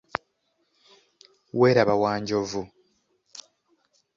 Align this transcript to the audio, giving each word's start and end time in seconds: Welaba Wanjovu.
Welaba 1.59 1.95
Wanjovu. 2.01 2.61